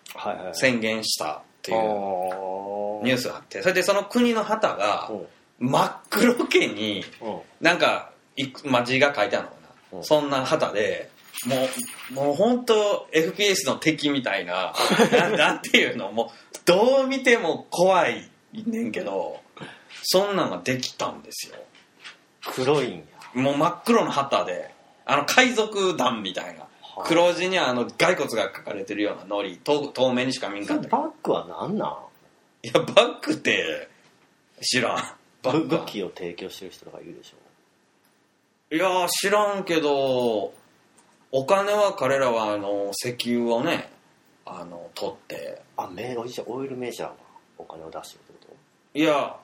[0.54, 3.62] 宣言したっていうニュースがあって。
[3.62, 5.28] それでその国の旗がほ
[5.60, 7.06] 真っ黒けに
[7.62, 8.12] なんか
[8.86, 9.58] 字が書いてあるのか
[9.92, 10.04] うなん。
[10.04, 11.10] そんな旗で
[11.46, 11.56] も
[12.12, 14.74] うもう本当 FPS の敵みたいな
[15.12, 19.42] ななんていうのもうどう見ても怖いねんけど
[20.04, 21.56] そんなんができたんですよ。
[21.56, 23.04] う黒いんや。
[23.34, 24.73] もう真っ黒の旗で
[25.06, 26.62] あの海賊団みたいな。
[26.62, 27.04] はあ。
[27.06, 30.88] 黒字にあの骸骨が書かれてるようなのり透透明にしか見んかった。
[30.90, 31.90] バッグは何なん？
[32.64, 33.90] いやバッグって
[34.62, 34.98] 知らん。
[35.42, 40.54] バッグ武器を提供してる人とかいるでしょいやー知らんけど
[41.32, 43.90] お金は彼らはあの石油をね
[44.46, 45.62] あの取って。
[45.76, 47.16] あメージオイルメジャーが
[47.58, 48.56] お金を出してるってこ
[48.94, 49.36] いや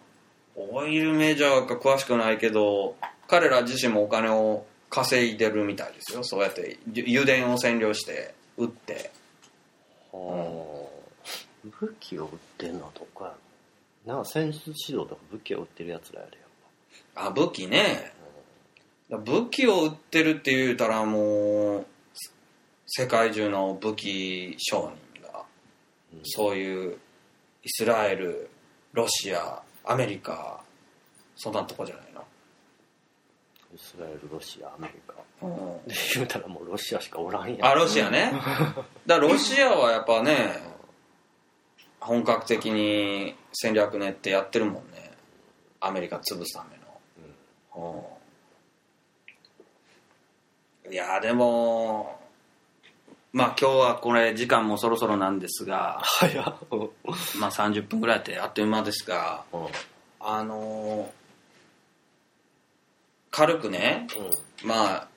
[0.56, 2.96] オイルメジャーか詳しくないけど
[3.28, 6.24] 彼ら自身もお金を稼いでるみたいですよ。
[6.24, 9.12] そうやってゆ油田を占領して売って。
[10.12, 11.00] とはあ
[11.66, 13.32] 武器を売ってんのはどこや
[14.06, 18.14] ろなんか戦術指導とか武器を売ってるやつらやでやっあ武器ね。
[19.10, 21.86] 武器を売ってるって言うたらもう
[22.88, 25.46] 世界中の武器商人がぱ、
[26.14, 26.20] うん。
[26.24, 26.98] そういう
[27.64, 28.50] イスラエル
[28.94, 30.62] ロシアアメリカ
[31.36, 32.24] そんなとこじゃないの？
[33.74, 35.14] イスラエルロシアアメリカ。
[35.42, 35.88] うん。
[35.88, 37.66] で言うたらもうロシアしかおらんやん。
[37.66, 38.32] あロシアね。
[38.34, 40.60] だからロシアはやっぱね
[42.00, 45.12] 本格的に戦略練ってやってるもんね。
[45.80, 46.78] アメリカ潰すため
[47.78, 48.04] の、
[50.86, 50.94] うん。
[50.94, 52.20] いやでも
[53.32, 56.42] まあ今日はこれ時間もそろそろなんですが、早
[57.40, 59.68] まあ、30分ぐらいってあっという間ですがうん。
[60.20, 61.19] あのー
[63.40, 64.08] 軽くね
[64.64, 65.08] まあ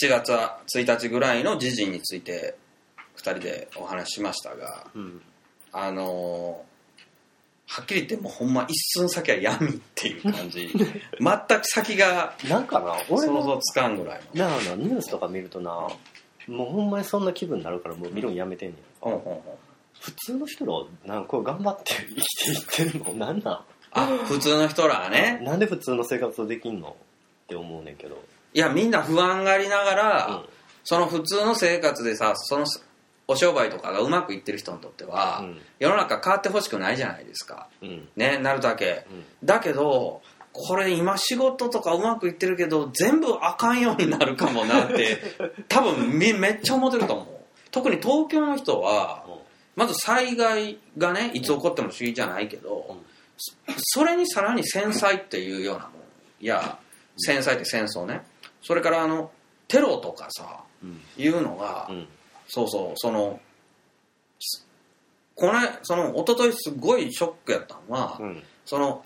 [0.00, 0.32] 7月
[0.78, 2.56] 1日ぐらいの時事について
[3.16, 5.20] 2人でお話ししましたがうん。
[5.72, 6.76] あのー
[7.68, 10.68] はっきり言ってもうほんま一寸先は闇っていう感じ。
[11.18, 15.72] 全く先がなんかな俺の想像つかんぐらいなあなニュースとか見るとな
[16.46, 19.40] もうほんまにそんな気分になるからもう見るのやめてんねんの、うんうんうん。
[20.00, 20.72] 普通の人ら
[21.12, 23.26] なんかこう頑張って生きていってんの？
[23.26, 23.64] なんなん？
[23.90, 25.40] あ普通の人らはね。
[25.42, 26.94] なんで普通の生活できんの？
[27.46, 30.44] って思うねんけど、いやみんな不安がありながら、うん。
[30.82, 32.64] その普通の生活でさその
[33.28, 35.58] お商売とかがうまくいってる人にとっては、うん。
[35.78, 37.68] 世の中変わってほしくないじゃないですか。
[37.82, 38.08] うん。
[38.16, 39.06] ねなるだけ。
[39.10, 39.24] うん。
[39.44, 45.18] だけどこれ今仕事とかうまくいってるけど全部あかんようになるかもなって
[45.68, 47.26] 多分みめっちゃ思ってると思う。
[47.70, 49.24] 特に東京の人は
[49.76, 52.96] まず災害がねいつ起こっても不思議じゃないけど、うん。
[53.36, 53.54] そ
[54.00, 55.92] それにさらに戦災っていうようなもん
[56.40, 56.78] いや
[57.16, 58.22] 戦災って戦争ね。
[58.62, 59.30] それからあの
[59.68, 61.00] テロとかさうん。
[61.16, 62.08] いうのが、うん。
[62.48, 63.40] そうそうその
[64.38, 64.66] す
[65.34, 68.42] これその一昨日すごいショックやったのは、うん。
[68.64, 69.04] その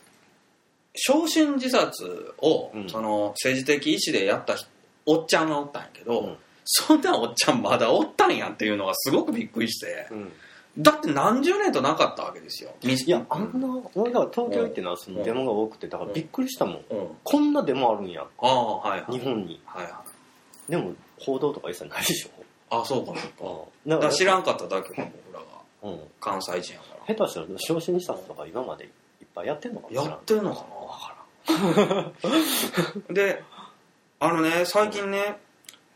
[0.94, 2.88] 焼身自殺を、うん。
[2.88, 4.68] その政治的意思でやった人
[5.06, 6.36] おっちゃんがおったんやけど、うん。
[6.64, 10.32] そんなおっちゃんまだおったんやっていうのがすごくびっくりして、うん
[10.80, 12.70] だって何十年となかったわけですよ。
[12.82, 16.74] いいやあんな俺だから東京行ってのはそのデモが多くてだからびっくりしたもん。
[16.74, 18.24] うん、こんなデモあるんや。
[18.38, 19.12] ああはいはい。
[19.12, 19.60] 日本に。
[19.66, 20.02] はいは
[20.68, 20.70] い。
[20.70, 22.30] でも報道とか一切ないでし
[22.70, 23.98] あそうかそうか。
[23.98, 25.46] から知らんかっただけか僕らが
[25.82, 26.00] うん。
[26.20, 27.14] 関西人やから。
[27.14, 28.90] 下手したら昇進自殺とか今までいっ
[29.34, 32.12] ぱいやってんのかないってんのかな
[33.14, 33.42] で
[34.20, 35.38] あのね最近ね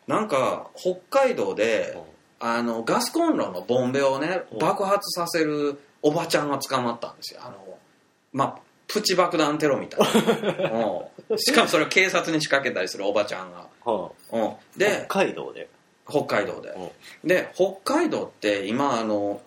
[0.06, 1.96] なんか北海道で
[2.40, 4.56] あのガスコンロのボンベをねう。
[4.56, 7.40] ん爆発させるおばちゃんが捕まったんですよ。
[7.44, 7.78] あの
[8.32, 10.70] まあプチ爆弾テロみたいな、
[11.30, 11.38] うん。
[11.38, 14.44] しかもそれを警察に仕掛けたりするおばちゃんが、はうん。
[14.44, 15.68] あで北海道で。
[16.08, 16.68] 北海道で。
[16.70, 17.26] う。
[17.26, 19.40] んで北海道って今あの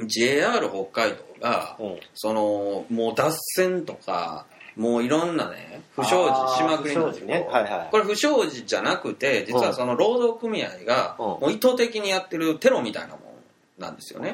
[0.00, 1.84] JR 北海道がう。
[1.84, 4.46] んそのもう脱線とか
[4.78, 7.46] もういろんなね不祥事しまくりなんです不祥事ね。
[7.50, 7.88] はいはい。
[7.90, 11.26] これ不祥事じゃなくて実はその労働組合がうん。
[11.26, 13.20] もう意図的にやってるテロみたいなもん
[13.78, 14.32] なんですよね。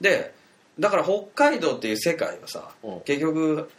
[0.00, 0.34] で
[0.78, 3.00] だから北海道っていう世界はさうん。
[3.00, 3.70] 結局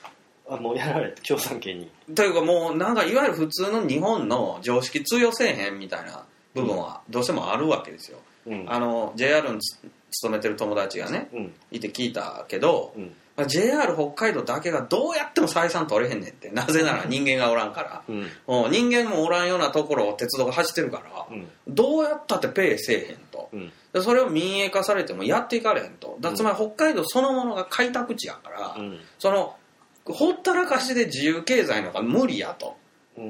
[0.49, 1.91] ああもうやられて共産権に。
[2.15, 6.23] というかもうなんかいわゆる普通の日本の常識通用せえへんみたいな
[6.55, 8.17] 部分はどうしてもあるわけですよ。
[8.47, 8.65] うん。
[8.67, 9.77] あの JR につ
[10.11, 11.53] 勤めてる友達がねうん。
[11.71, 13.03] いて聞いたけどうん。
[13.03, 16.49] まあ JR 北海道だけがどうやっても採算取れへんねんって。
[16.51, 18.03] なぜなら人間がおらんから。
[18.07, 18.65] うん。
[18.65, 18.71] うん。
[18.71, 21.47] 人間もおらんようなところを鉄道が走ってるからうん。
[21.67, 23.49] どうやったってペイせえへんと。
[23.53, 23.71] うん。
[23.93, 26.17] でそれを民営化されてもやっていかれへんと。
[26.19, 28.99] だつまり北海道そのものが開拓地やから、うん。
[29.17, 29.55] その
[30.05, 32.73] ほったらかしで自由経済のが無理やと、うん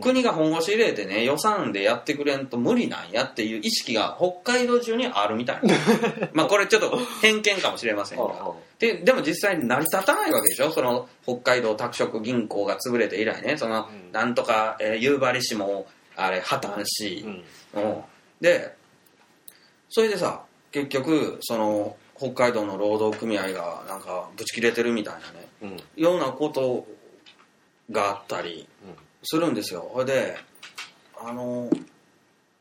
[0.01, 5.75] 国が本腰入れてね予算でやってくれんと無理なんやっていう意識が北海道中にあるみたいな。
[6.33, 8.51] まあこれちょっと偏見かもしれませんが。
[8.79, 10.71] ででも実際に成り立たないわけでしょ？
[10.71, 13.57] その北海道拓殖銀行が潰れて以来ね。
[13.57, 14.11] その、うん。
[14.11, 17.25] なんとか、えー夕張市もあれ破綻し、
[17.75, 17.83] うん。
[17.83, 18.03] うん。
[18.41, 18.73] で
[19.89, 25.47] それでさ結局その北海道の労働組合がなんかブチ切れてるみたいなね。
[25.61, 26.01] うん。
[26.01, 26.85] ようなこと
[27.91, 28.67] があったり
[29.23, 29.89] するんですよ。
[29.93, 30.37] ほいで
[31.21, 31.69] あの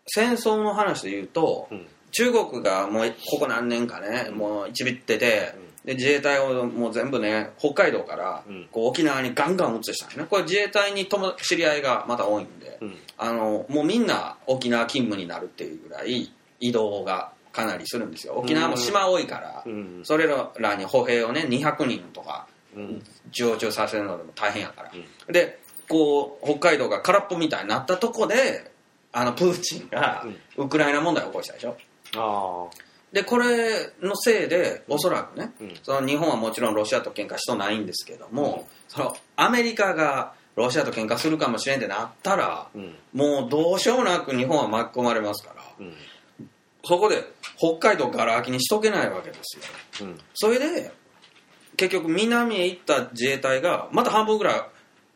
[0.06, 1.86] 戦争の話で言うとうん。
[2.10, 8.68] 中国がもうここ何年かねもうちびっててで自衛隊をもう全部ね北海道からうん。
[8.72, 10.26] こう沖縄にガンガン移したんね。
[10.28, 12.96] これ自衛隊に友知り合いがまた多いんでうん。
[13.18, 18.34] あのもうみんな沖縄勤務になるっていうぐらい移動がかなりするんですよ。
[18.36, 20.00] 沖縄も島多いからうん。
[20.02, 23.02] それらに歩兵をね200人とかうん。
[23.30, 24.92] 常駐させるのでも大変やから、
[25.30, 28.70] でこう北海道が空っぽみたいになったとこで
[29.12, 31.76] あのプーチンがウクライナ問題を起こしたでしょ？
[32.16, 32.88] ああ。
[33.10, 35.74] でこれのせいでおそらくね、うん。
[35.82, 42.94] その日本はもちろんロシアと喧嘩しとないんですけども、そのアメリカがロシアと喧嘩するかもしれんってなったらうん。
[43.14, 45.94] もうどうしようもなく日本は巻き込まれますからうん。
[46.84, 47.24] そこで
[47.56, 49.56] 北海道がら空きにしとけないわけです
[50.02, 50.06] よ。
[50.06, 50.18] うん。
[50.34, 50.92] それで
[51.78, 54.62] 結局南へ行った自衛隊がまた半分ぐらい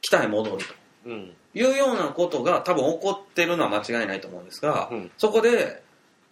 [0.02, 0.64] 北へ戻ると。
[1.06, 1.34] うん。
[1.54, 5.10] いうようなことが多分起こってるのは間違いないと思うんですが、うん。
[5.16, 5.82] そこで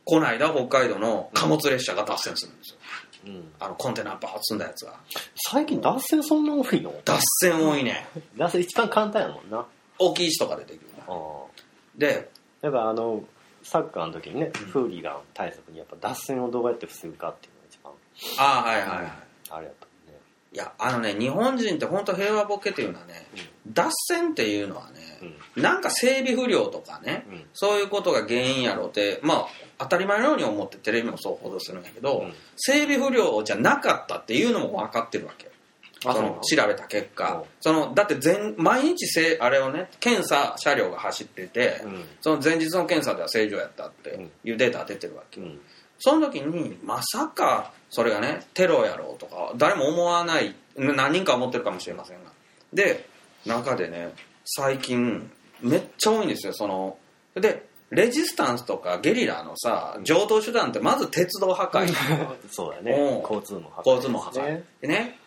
[0.05, 2.79] この間北海道の貨物列車が脱線するんですよ。
[3.27, 3.53] うん。
[3.59, 4.95] あのコンテナバーッ積んだやつが。
[5.51, 6.93] 最近脱線そんな多いの？
[7.05, 8.07] 脱線多いね。
[8.37, 9.65] 脱線一番簡単やもんな。
[9.99, 11.17] 大きい石とかでできるああ。
[11.97, 12.31] で
[12.63, 13.23] やっぱあの
[13.63, 17.93] サッカーの時にね、フーリガン対策にやっぱ脱線をどうやって防ぐかっていうのが一番。
[18.39, 19.13] ああはいはいはい、
[19.51, 19.87] あれやった。
[19.87, 19.90] もんね
[20.53, 23.27] いやあのね日本人って本当平和ボケっていうのはね、
[23.73, 25.01] 脱線っていうのはね、
[25.57, 27.45] なんか整備不良とかね、うん。
[27.53, 29.47] そういうことが原因やろうってまあ
[29.79, 32.35] 当たり前のように思ってテレビもそう報道するんやけど、うん。
[32.57, 35.51] 整備不良じゃなかったっていうのも分かってるわけ。
[36.03, 37.15] その調べた結うん。
[37.15, 42.05] 果そのだって全毎日せあれをね検査車両が走ってて、うん。
[42.21, 45.61] その前日の検査では正常やったっていうデータが出てるわけ、うん
[46.01, 52.33] その時にまさかそれがねテロやろうとか誰も思わない何人か思ってるかもしれませんが。
[52.73, 53.09] で
[53.47, 54.13] 中でね
[54.45, 56.97] 最近めっちゃ多いんですよその
[57.35, 61.93] でレジスタンスとかゲリラのさ常套手段ってまず鉄道破壊。
[62.51, 62.93] そうだね。
[62.93, 63.21] うん。
[63.21, 64.65] 交通も破交通も破壊、ね。
[64.81, 65.19] でね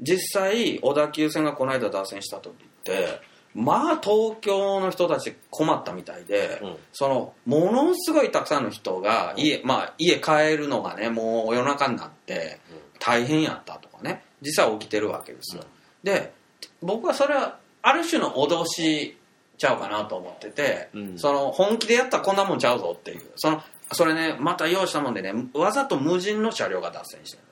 [0.00, 3.20] 実際小田急線がこの間脱線した時って
[3.56, 6.76] まあ東京の人たち困ったみたいで、うん。
[6.92, 12.60] そのものすごいたくさんの人が家,、まあ、家帰るのがねもう夜中になって
[12.98, 15.64] 大変やったとかね実際起きてるわけですよ、
[16.02, 16.34] で
[16.82, 19.16] 僕はそれはある種の脅し
[19.56, 21.18] ちゃうかなと思ってて、うん。
[21.18, 23.22] その本気でやったらこんなもんちゃうぞっていう。
[23.36, 27.42] そのそれねまた用意したもんでねわざと無人の車両が脱線してる、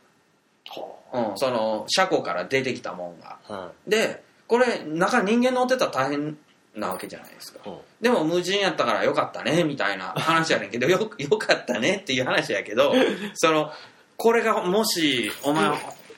[1.15, 3.39] うん、その車庫から出てきたもんが。
[3.49, 6.37] はでこれ中人間乗ってたら大変
[6.75, 7.61] なわけじゃないですか。
[7.65, 7.73] いう。
[7.75, 12.93] んでも無人やったからよかったねみたいな話やねんけどよ よかったねっていう話やけど
[13.35, 13.73] その
[14.17, 15.71] これがもしお前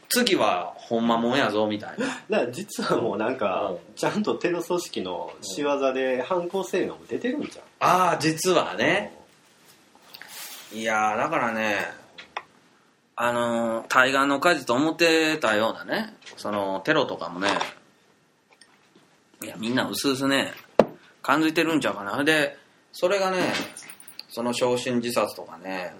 [0.09, 2.07] 次はほんまもんやぞみたいな。
[2.31, 9.15] だから実はもうなんかちゃんとテロ組織の仕業で犯行声明も出てるんじゃんああ実はね。
[10.73, 11.91] いやーだからね
[13.15, 17.49] あのー対岸の火事と思ってたようなねそのテロとかもね
[19.42, 20.53] いやみんな薄々ね
[21.22, 22.22] 感づいてるんちゃうかな。
[22.25, 22.57] で
[22.92, 23.53] それがね
[24.29, 25.94] その焼身自殺とかね、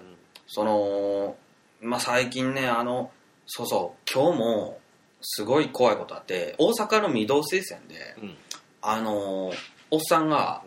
[0.47, 1.35] その
[1.81, 3.11] まあ最近ねあの
[3.45, 4.79] そうそう今日も
[5.21, 8.37] すごい怖いことあって大阪の御堂水線でうん。
[8.81, 9.55] あのー
[9.89, 10.63] おっさんが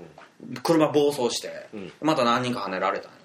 [0.63, 1.93] 車暴走して、うん。
[2.01, 3.19] また何人か跳ねられたんよ。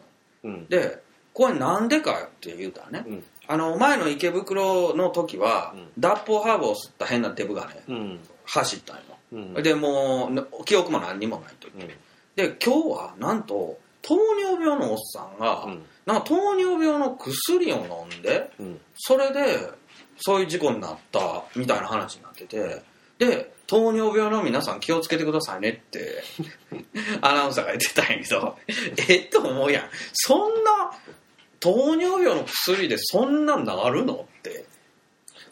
[0.43, 0.67] うん。
[0.67, 1.01] で
[1.33, 3.23] これなんでかって言うたらね、うん。
[3.47, 5.87] あの前の池袋の時は、うん。
[5.97, 8.19] 脱法ハーブを吸った変なデブがねうん。
[8.45, 9.03] 走ったんよ、
[9.35, 9.63] うん。
[9.63, 11.73] でもう記憶も何にもないという。
[11.75, 11.87] うん。
[12.35, 15.83] で今日はなんと糖尿病のおっさんが、うん。
[16.05, 18.79] なんか糖尿病の薬を飲んでうん。
[18.95, 19.69] それで
[20.17, 22.81] そういう事故になったみたいな話になってて
[23.17, 26.23] で糖尿病の皆さん気をつけてくださいねって
[27.21, 28.57] アナウンサーが言ってたんやけど
[29.09, 29.89] えっと思うやん。
[30.13, 30.91] そんな
[31.59, 34.65] 糖尿病の薬でそんなんなるのって。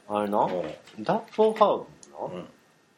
[0.10, 0.66] あれなも
[1.00, 2.46] ダッフォーハーブな、ううん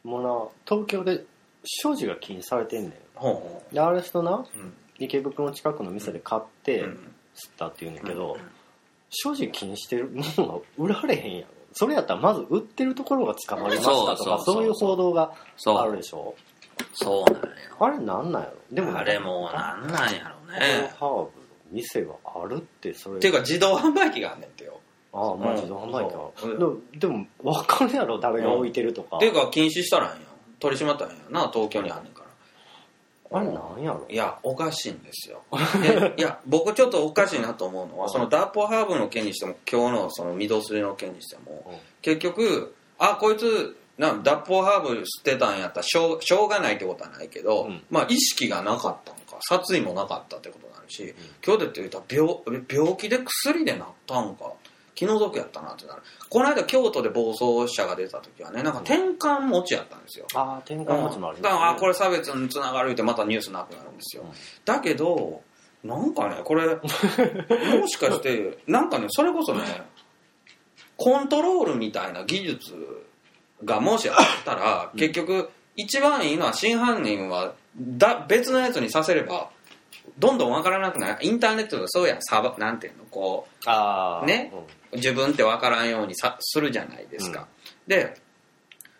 [0.06, 0.48] もうな。
[0.66, 1.24] 東京で
[1.64, 2.92] 所持が禁止されてんねん。
[3.14, 4.72] ほうほであれ人なううん。
[4.98, 6.90] 池袋の近くの店で買ってうん。
[7.34, 8.40] 吸ったって言うねんけど、うん。
[9.10, 14.54] 所持禁止してるものが売られへんやろそれやったらまず売ってるところが捕まりましたとかそうそうそうそう。
[14.54, 15.76] そういう報道がそう。
[15.78, 16.34] あるでしょ？
[16.94, 18.74] そうなんやあれなんなんやろ？
[18.74, 20.90] でもあれもうなんなんやろうね。
[20.98, 21.30] ハーブの
[21.72, 23.16] 店があるってそれ。
[23.16, 24.75] っていうか自動販売機があんねんてよ
[25.16, 26.06] ああまあうん自動販売
[26.92, 30.16] 機でも分かるやろ誰が置いてるとか、っていうか禁止したらんや
[30.60, 32.26] 取り締まったんやな東京にあんねんから。
[33.28, 34.06] あれなんやろ？
[34.08, 35.42] いやおかしいんですよ。
[35.82, 41.76] でいや僕ちょっとおかしいなと思うのはそのダーポハーブの件にしても今日のその御堂筋の件にしてもうん。
[42.02, 47.82] 結局あこいつなん脱法ハーブ吸ってたんやったらしょうしょうがないってことはないけど、うん。
[47.90, 52.36] まあ意識がなかったのか殺意もなかったってことになるし、今日でって言ったら病
[52.68, 54.52] 病気で薬でなったんか
[54.96, 56.02] 気の毒やったなってなる。
[56.28, 61.42] この間京都で暴走者が出た時はねなんか転換持ちやったんですよ、ああ転換持ちもあるん。
[61.42, 64.30] だからあこれれ差別につながるってまたニュースなくなるんですよ、うん。
[64.64, 65.42] だけど
[65.84, 66.66] なんかねこれ
[67.78, 69.62] もしかしてなんかねそれこそね
[70.96, 72.74] コントロールみたいな技術
[73.64, 79.50] がもしあったら、結局一番いいのは真犯人はだ別のやつにさせれば
[80.18, 82.22] どんどんわからなくないインターネットでそうやん。
[82.22, 84.52] サバなんていうのこああね？
[84.92, 87.48] 自分ってわからんようにさするじゃないですか、
[87.86, 88.16] で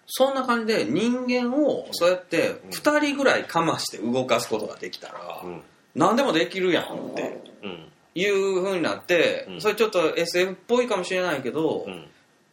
[0.07, 5.63] そんな感じで人間をそうやって2人ぐらいかまして動かすことができたら、うん。
[5.95, 7.89] 何でもできるやんってうん。
[8.15, 9.61] いう風になって、うん。
[9.61, 12.07] それちょっと SF っぽいかもしれないけど、うん。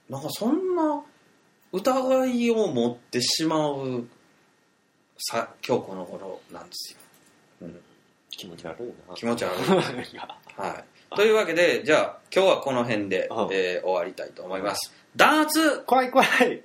[0.10, 1.02] なんかそんな
[1.72, 4.08] 疑いを持ってしまう
[5.18, 7.03] さ今日この頃なんですよ、うん
[8.38, 9.16] 気持ち悪いな。
[9.16, 9.64] 気持ち悪い。
[10.58, 11.16] はい。
[11.16, 14.94] というわけで、じゃあ、今日はこの辺で、うんえー終わりたいと思います。
[15.16, 15.82] ダーツ。
[15.86, 16.64] 怖い怖い